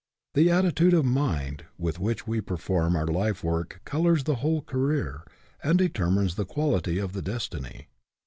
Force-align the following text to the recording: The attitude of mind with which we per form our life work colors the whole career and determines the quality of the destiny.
The 0.33 0.49
attitude 0.49 0.95
of 0.95 1.05
mind 1.05 1.65
with 1.77 1.99
which 1.99 2.25
we 2.25 2.41
per 2.41 2.57
form 2.57 2.95
our 2.95 3.05
life 3.05 3.43
work 3.43 3.81
colors 3.85 4.23
the 4.23 4.37
whole 4.37 4.63
career 4.63 5.23
and 5.61 5.77
determines 5.77 6.33
the 6.33 6.43
quality 6.47 6.97
of 6.97 7.13
the 7.13 7.21
destiny. 7.21 7.85